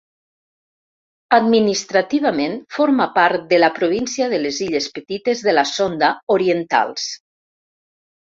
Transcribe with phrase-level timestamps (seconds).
[1.35, 7.05] Administrativament, forma part de la província de les Illes Petites de la Sonda orientals.